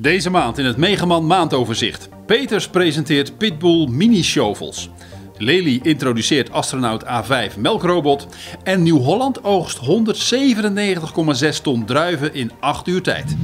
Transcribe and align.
Deze 0.00 0.30
maand 0.30 0.58
in 0.58 0.64
het 0.64 0.76
Megaman 0.76 1.26
maandoverzicht. 1.26 2.08
Peters 2.26 2.68
presenteert 2.68 3.38
Pitbull 3.38 3.86
mini 3.88 4.22
shovels. 4.22 4.90
Lely 5.36 5.80
introduceert 5.82 6.50
astronaut 6.50 7.04
A5 7.04 7.58
melkrobot. 7.58 8.26
En 8.62 8.82
Nieuw-Holland 8.82 9.44
oogst 9.44 9.78
197,6 9.78 11.62
ton 11.62 11.84
druiven 11.84 12.34
in 12.34 12.50
8 12.60 12.88
uur 12.88 13.02
tijd. 13.02 13.36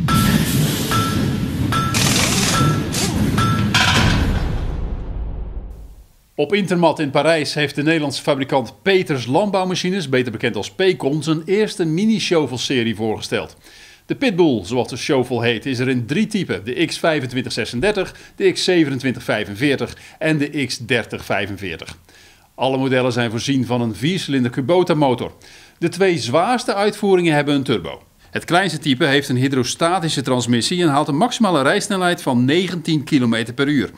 Op 6.34 6.54
Intermat 6.54 6.98
in 6.98 7.10
Parijs 7.10 7.54
heeft 7.54 7.74
de 7.74 7.82
Nederlandse 7.82 8.22
fabrikant 8.22 8.82
Peters 8.82 9.26
Landbouwmachines, 9.26 10.08
beter 10.08 10.32
bekend 10.32 10.56
als 10.56 10.70
Pecon, 10.70 11.22
zijn 11.22 11.42
eerste 11.44 11.84
mini-shovel-serie 11.84 12.96
voorgesteld. 12.96 13.56
De 14.06 14.14
Pitbull, 14.14 14.64
zoals 14.64 14.88
de 14.88 14.96
shovel 14.96 15.40
heet, 15.40 15.66
is 15.66 15.78
er 15.78 15.88
in 15.88 16.06
drie 16.06 16.26
typen: 16.26 16.64
de 16.64 16.88
X2536, 16.88 18.16
de 18.36 18.54
X2745 18.54 19.92
en 20.18 20.38
de 20.38 20.68
X3045. 20.68 21.94
Alle 22.54 22.78
modellen 22.78 23.12
zijn 23.12 23.30
voorzien 23.30 23.66
van 23.66 23.80
een 23.80 23.94
4-cilinder 23.94 24.50
Kubota 24.50 24.94
motor. 24.94 25.32
De 25.78 25.88
twee 25.88 26.18
zwaarste 26.18 26.74
uitvoeringen 26.74 27.34
hebben 27.34 27.54
een 27.54 27.62
turbo. 27.62 28.02
Het 28.30 28.44
kleinste 28.44 28.78
type 28.78 29.04
heeft 29.04 29.28
een 29.28 29.36
hydrostatische 29.36 30.22
transmissie 30.22 30.82
en 30.82 30.88
haalt 30.88 31.08
een 31.08 31.16
maximale 31.16 31.62
rijsnelheid 31.62 32.22
van 32.22 32.44
19 32.44 33.04
km 33.04 33.54
per 33.54 33.68
uur. 33.68 33.90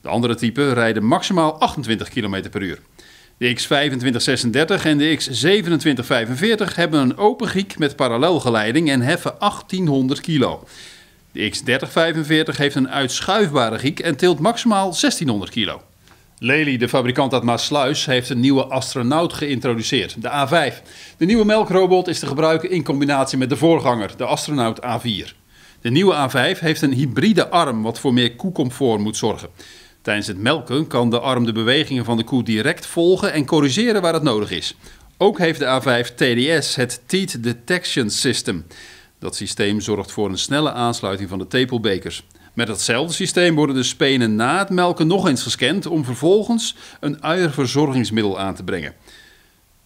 De 0.00 0.08
andere 0.08 0.34
typen 0.34 0.74
rijden 0.74 1.04
maximaal 1.04 1.60
28 1.60 2.08
km 2.08 2.50
per 2.50 2.62
uur. 2.62 2.78
De 3.38 3.58
X2536 3.58 4.84
en 4.84 4.98
de 4.98 5.18
X2745 5.18 6.74
hebben 6.74 7.00
een 7.00 7.16
open 7.16 7.48
giek 7.48 7.78
met 7.78 7.96
parallelgeleiding 7.96 8.90
en 8.90 9.00
heffen 9.00 9.34
1800 9.38 10.20
kilo. 10.20 10.64
De 11.32 11.52
X3045 11.52 12.56
heeft 12.56 12.74
een 12.74 12.90
uitschuifbare 12.90 13.78
giek 13.78 14.00
en 14.00 14.16
tilt 14.16 14.38
maximaal 14.38 14.90
1600 14.90 15.50
kilo. 15.50 15.82
Lely, 16.38 16.76
de 16.76 16.88
fabrikant 16.88 17.32
uit 17.32 17.42
Maasluis, 17.42 18.06
heeft 18.06 18.30
een 18.30 18.40
nieuwe 18.40 18.64
astronaut 18.64 19.32
geïntroduceerd, 19.32 20.22
de 20.22 20.28
A5. 20.28 20.74
De 21.16 21.24
nieuwe 21.24 21.44
melkrobot 21.44 22.08
is 22.08 22.18
te 22.18 22.26
gebruiken 22.26 22.70
in 22.70 22.84
combinatie 22.84 23.38
met 23.38 23.48
de 23.48 23.56
voorganger, 23.56 24.10
de 24.16 24.24
astronaut 24.24 24.80
A4. 24.80 25.36
De 25.80 25.90
nieuwe 25.90 26.28
A5 26.28 26.58
heeft 26.58 26.82
een 26.82 26.92
hybride 26.92 27.48
arm 27.48 27.82
wat 27.82 27.98
voor 28.00 28.14
meer 28.14 28.36
koecomfort 28.36 29.00
moet 29.00 29.16
zorgen. 29.16 29.48
Tijdens 30.02 30.26
het 30.26 30.38
melken 30.38 30.86
kan 30.86 31.10
de 31.10 31.20
arm 31.20 31.44
de 31.44 31.52
bewegingen 31.52 32.04
van 32.04 32.16
de 32.16 32.24
koe 32.24 32.42
direct 32.42 32.86
volgen 32.86 33.32
en 33.32 33.46
corrigeren 33.46 34.02
waar 34.02 34.14
het 34.14 34.22
nodig 34.22 34.50
is. 34.50 34.76
Ook 35.16 35.38
heeft 35.38 35.58
de 35.58 35.80
A5 35.80 36.14
TDS, 36.14 36.74
het 36.74 37.00
Teat 37.06 37.42
Detection 37.42 38.10
System. 38.10 38.66
Dat 39.18 39.36
systeem 39.36 39.80
zorgt 39.80 40.12
voor 40.12 40.28
een 40.28 40.38
snelle 40.38 40.72
aansluiting 40.72 41.28
van 41.28 41.38
de 41.38 41.46
tepelbekers. 41.46 42.26
Met 42.52 42.66
datzelfde 42.66 43.14
systeem 43.14 43.54
worden 43.54 43.74
de 43.74 43.82
spenen 43.82 44.34
na 44.34 44.58
het 44.58 44.70
melken 44.70 45.06
nog 45.06 45.28
eens 45.28 45.42
gescand 45.42 45.86
om 45.86 46.04
vervolgens 46.04 46.76
een 47.00 47.22
uierverzorgingsmiddel 47.22 48.38
aan 48.38 48.54
te 48.54 48.64
brengen. 48.64 48.94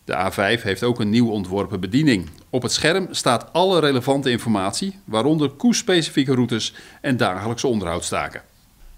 De 0.04 0.30
A5 0.30 0.62
heeft 0.62 0.82
ook 0.82 1.00
een 1.00 1.10
nieuw 1.10 1.30
ontworpen 1.30 1.80
bediening. 1.80 2.30
Op 2.50 2.62
het 2.62 2.72
scherm 2.72 3.06
staat 3.10 3.52
alle 3.52 3.80
relevante 3.80 4.30
informatie, 4.30 4.98
waaronder 5.04 5.48
koespecifieke 5.48 6.34
routes 6.34 6.74
en 7.00 7.16
dagelijkse 7.16 7.66
onderhoudstaken. 7.66 8.42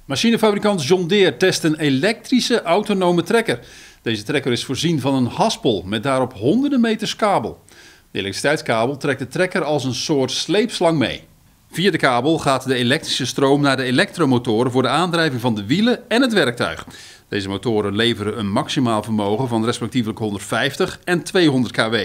Machinefabrikant 0.04 0.86
John 0.86 1.06
Deere 1.06 1.36
test 1.36 1.64
een 1.64 1.78
elektrische 1.78 2.62
autonome 2.62 3.22
trekker. 3.22 3.58
Deze 4.02 4.22
trekker 4.22 4.52
is 4.52 4.64
voorzien 4.64 5.00
van 5.00 5.14
een 5.14 5.26
haspel 5.26 5.82
met 5.86 6.02
daarop 6.02 6.32
honderden 6.32 6.80
meters 6.80 7.16
kabel. 7.16 7.62
De 8.10 8.18
elektriciteitskabel 8.18 8.96
trekt 8.96 9.18
de 9.18 9.28
trekker 9.28 9.64
als 9.64 9.84
een 9.84 9.94
soort 9.94 10.30
sleepslang 10.30 10.98
mee. 10.98 11.22
Via 11.70 11.90
de 11.90 11.98
kabel 11.98 12.38
gaat 12.38 12.66
de 12.66 12.74
elektrische 12.74 13.26
stroom 13.26 13.60
naar 13.60 13.76
de 13.76 13.82
elektromotoren 13.82 14.72
voor 14.72 14.82
de 14.82 14.88
aandrijving 14.88 15.40
van 15.40 15.54
de 15.54 15.66
wielen 15.66 16.08
en 16.08 16.22
het 16.22 16.32
werktuig. 16.32 16.86
Deze 17.28 17.48
motoren 17.48 17.96
leveren 17.96 18.38
een 18.38 18.50
maximaal 18.50 19.02
vermogen 19.02 19.48
van 19.48 19.64
respectievelijk 19.64 20.18
150 20.18 21.00
en 21.04 21.22
200 21.22 21.74
kW. 21.74 21.96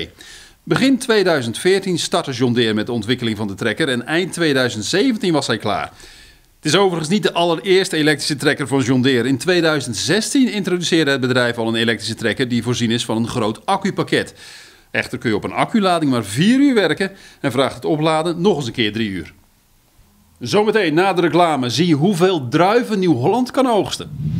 Begin 0.64 0.98
2014 0.98 2.00
startte 2.00 2.32
John 2.32 2.54
Deere 2.54 2.74
met 2.74 2.86
de 2.86 2.92
ontwikkeling 2.92 3.38
van 3.38 3.48
de 3.48 3.56
trekker 3.56 3.90
en 3.90 4.06
eind 4.06 4.34
2017 4.34 5.34
was 5.34 5.48
hij 5.48 5.58
klaar. 5.58 5.92
Het 6.60 6.74
is 6.74 6.80
overigens 6.80 7.10
niet 7.10 7.24
de 7.24 7.34
allereerste 7.34 7.96
elektrische 7.96 8.36
trekker 8.36 8.68
van 8.68 8.82
John 8.82 9.02
Deere. 9.02 9.28
In 9.28 9.38
2016 9.38 10.52
introduceerde 10.52 11.12
het 11.12 11.22
bedrijf 11.22 11.58
al 11.58 11.68
een 11.68 11.76
elektrische 11.76 12.16
trekker 12.16 12.48
die 12.48 12.64
voorzien 12.64 12.92
is 12.92 13.06
van 13.06 13.18
een 13.18 13.28
groot 13.28 13.66
accupakket. 13.66 14.34
Echter 14.92 15.18
kun 15.18 15.30
je 15.30 15.36
op 15.36 15.44
een 15.44 15.52
acculading 15.52 16.12
maar 16.12 16.24
4 16.24 16.60
uur 16.60 16.74
werken 16.74 17.12
en 17.42 17.52
vraagt 17.52 17.76
het 17.76 17.86
opladen 17.86 18.42
nog 18.42 18.58
eens 18.58 18.68
een 18.68 18.74
keer 18.74 18.92
3 18.92 19.10
uur. 19.10 19.34
Zometeen 20.40 20.94
na 20.94 21.14
de 21.14 21.22
reclame 21.22 21.70
zie 21.70 21.88
je 21.88 21.96
hoeveel 21.96 22.48
druiven 22.48 23.00
Nieuw-Holland 23.00 23.52
kan 23.52 23.68
oogsten. 23.68 24.40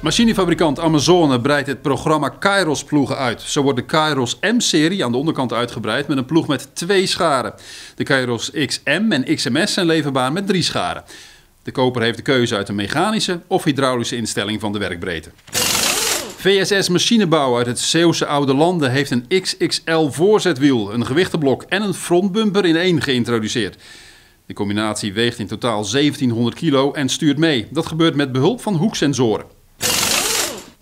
Machinefabrikant 0.00 0.78
Amazone 0.78 1.40
breidt 1.40 1.66
het 1.66 1.82
programma 1.82 2.28
Kairos 2.28 2.84
ploegen 2.84 3.16
uit. 3.16 3.42
Zo 3.42 3.62
wordt 3.62 3.78
de 3.78 3.84
Kairos 3.84 4.38
M-serie 4.40 5.04
aan 5.04 5.12
de 5.12 5.18
onderkant 5.18 5.52
uitgebreid 5.52 6.08
met 6.08 6.16
een 6.16 6.24
ploeg 6.24 6.46
met 6.46 6.68
twee 6.72 7.06
scharen. 7.06 7.54
De 7.94 8.04
Kairos 8.04 8.50
XM 8.50 9.06
en 9.08 9.36
XMS 9.36 9.72
zijn 9.72 9.86
leverbaar 9.86 10.32
met 10.32 10.46
drie 10.46 10.62
scharen. 10.62 11.04
De 11.62 11.70
koper 11.70 12.02
heeft 12.02 12.16
de 12.16 12.22
keuze 12.22 12.56
uit 12.56 12.68
een 12.68 12.74
mechanische 12.74 13.40
of 13.46 13.64
hydraulische 13.64 14.16
instelling 14.16 14.60
van 14.60 14.72
de 14.72 14.78
werkbreedte. 14.78 15.30
VSS 16.36 16.88
Machinebouw 16.88 17.56
uit 17.56 17.66
het 17.66 17.78
Zeeuwse 17.78 18.26
Oude 18.26 18.54
Landen 18.54 18.90
heeft 18.90 19.10
een 19.10 19.26
XXL 19.42 20.08
voorzetwiel, 20.08 20.92
een 20.92 21.06
gewichteblok 21.06 21.62
en 21.62 21.82
een 21.82 21.94
frontbumper 21.94 22.64
in 22.64 22.76
één 22.76 23.02
geïntroduceerd. 23.02 23.82
De 24.46 24.54
combinatie 24.54 25.12
weegt 25.12 25.38
in 25.38 25.46
totaal 25.46 25.90
1700 25.90 26.56
kilo 26.56 26.92
en 26.92 27.08
stuurt 27.08 27.38
mee. 27.38 27.66
Dat 27.70 27.86
gebeurt 27.86 28.14
met 28.14 28.32
behulp 28.32 28.60
van 28.60 28.74
hoeksensoren. 28.74 29.59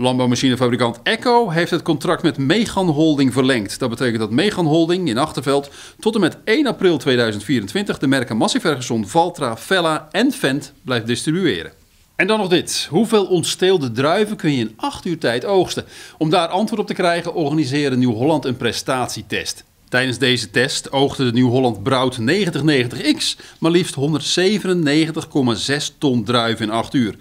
Landbouwmachinefabrikant 0.00 1.00
Echo 1.02 1.50
heeft 1.50 1.70
het 1.70 1.82
contract 1.82 2.22
met 2.22 2.38
Megan 2.38 2.88
Holding 2.88 3.32
verlengd. 3.32 3.78
Dat 3.78 3.90
betekent 3.90 4.18
dat 4.18 4.30
Megan 4.30 4.66
Holding 4.66 5.08
in 5.08 5.18
Achterveld 5.18 5.70
tot 6.00 6.14
en 6.14 6.20
met 6.20 6.36
1 6.44 6.66
april 6.66 6.98
2024 6.98 7.98
de 7.98 8.06
merken 8.06 8.36
Massey 8.36 8.60
Valtra, 9.04 9.56
Vella 9.56 10.08
en 10.10 10.32
Fendt 10.32 10.72
blijft 10.84 11.06
distribueren. 11.06 11.72
En 12.16 12.26
dan 12.26 12.38
nog 12.38 12.48
dit. 12.48 12.86
Hoeveel 12.90 13.26
ontsteelde 13.26 13.92
druiven 13.92 14.36
kun 14.36 14.52
je 14.52 14.58
in 14.58 14.74
8 14.76 15.04
uur 15.04 15.18
tijd 15.18 15.44
oogsten? 15.44 15.84
Om 16.18 16.30
daar 16.30 16.48
antwoord 16.48 16.80
op 16.80 16.86
te 16.86 16.94
krijgen 16.94 17.34
organiseerde 17.34 17.96
Nieuw-Holland 17.96 18.44
een 18.44 18.56
prestatietest. 18.56 19.64
Tijdens 19.88 20.18
deze 20.18 20.50
test 20.50 20.92
oogde 20.92 21.24
de 21.24 21.32
Nieuw-Holland 21.32 21.82
Brout 21.82 22.18
9090X 22.20 23.40
maar 23.58 23.70
liefst 23.70 23.96
197,6 23.96 25.98
ton 25.98 26.24
druiven 26.24 26.66
in 26.66 26.72
8 26.72 26.94
uur. 26.94 27.16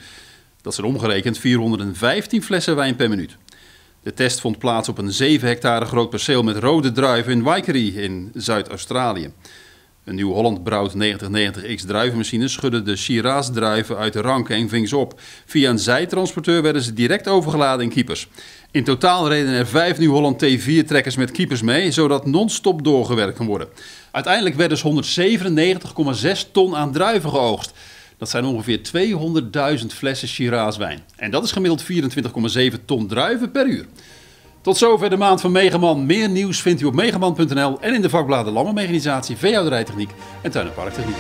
Dat 0.67 0.75
zijn 0.75 0.88
omgerekend 0.88 1.38
415 1.38 2.44
flessen 2.44 2.75
wijn 2.75 2.95
per 2.95 3.09
minuut. 3.09 3.35
De 4.03 4.13
test 4.13 4.39
vond 4.39 4.57
plaats 4.57 4.89
op 4.89 4.97
een 4.97 5.11
7 5.11 5.47
hectare 5.47 5.85
groot 5.85 6.09
perceel 6.09 6.44
met 6.44 6.57
rode 6.57 6.91
druiven 6.91 7.31
in 7.31 7.44
Waikeri 7.44 7.97
in 7.97 8.31
Zuid-Australië. 8.33 9.31
Een 10.03 10.16
Nieuw-Holland 10.16 10.63
Brouwt 10.63 10.94
9090X 10.94 11.85
druivenmachine 11.85 12.47
schudde 12.47 12.81
de 12.81 12.95
Shiraz 12.95 13.50
druiven 13.51 13.97
uit 13.97 14.13
de 14.13 14.22
ranken 14.22 14.55
en 14.55 14.69
ving 14.69 14.88
ze 14.88 14.97
op. 14.97 15.19
Via 15.45 15.69
een 15.69 15.79
zijtransporteur 15.79 16.61
werden 16.61 16.81
ze 16.81 16.94
direct 16.94 17.28
overgeladen 17.28 17.84
in 17.84 17.91
keepers. 17.91 18.28
In 18.72 18.84
totaal 18.84 19.29
reden 19.29 19.53
er 19.53 19.67
vijf 19.67 19.97
Nieuw-Holland 19.97 20.45
T4 20.45 20.85
trekkers 20.85 21.16
met 21.16 21.31
keepers 21.31 21.61
mee, 21.61 21.91
zodat 21.91 22.25
non-stop 22.25 22.84
doorgewerkt 22.84 23.38
kan 23.38 23.45
worden. 23.45 23.67
Uiteindelijk 24.11 24.55
werden 24.55 24.78
dus 24.94 25.17
197,6 26.45 26.51
ton 26.51 26.75
aan 26.75 26.91
druiven 26.91 27.29
geoogst. 27.29 27.73
Dat 28.17 28.29
zijn 28.29 28.45
ongeveer 28.45 28.79
200.000 29.79 29.85
flessen 29.88 30.28
Shiraz 30.28 30.78
wijn. 30.78 31.03
En 31.16 31.31
dat 31.31 31.43
is 31.43 31.52
gemiddeld 31.52 31.84
24,7 32.78 32.85
ton 32.85 33.08
druiven 33.08 33.52
per 33.52 33.67
uur. 33.67 33.85
Tot 34.61 34.78
zover 34.78 35.09
de 35.09 35.17
maand 35.17 35.41
van 35.41 35.52
Megaman. 35.52 36.05
Meer 36.05 36.29
nieuws 36.29 36.61
vindt 36.61 36.81
u 36.81 36.85
op 36.85 36.93
megaman.nl 36.93 37.81
en 37.81 37.93
in 37.93 38.02
de 38.02 38.09
vakbladen 38.09 38.53
Landbouwmechanisatie, 38.53 39.37
Veehouderijtechniek 39.37 40.09
en 40.41 40.52
Tuin- 40.52 40.67
en 40.67 40.73
Parktechniek. 40.73 41.16